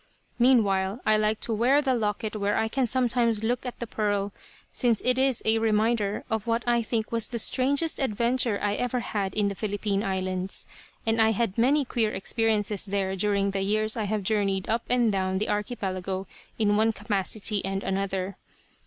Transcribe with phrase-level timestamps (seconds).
[0.39, 4.33] Meanwhile I like to wear the locket where I can sometimes look at the pearl,
[4.73, 9.01] since it is a reminder of what I think was the strangest adventure I ever
[9.01, 10.65] had in the Philippine Islands.
[11.05, 15.11] And I had many queer experiences there during the years I have journeyed up and
[15.11, 16.25] down the archipelago
[16.57, 18.37] in one capacity and another.